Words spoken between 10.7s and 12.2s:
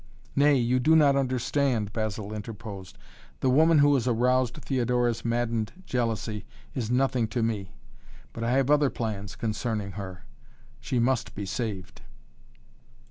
she must be saved!"